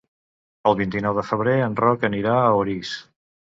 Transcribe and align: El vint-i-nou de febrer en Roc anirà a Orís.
El 0.71 0.77
vint-i-nou 0.79 1.19
de 1.19 1.25
febrer 1.33 1.55
en 1.67 1.77
Roc 1.83 2.09
anirà 2.11 2.35
a 2.49 2.59
Orís. 2.65 2.97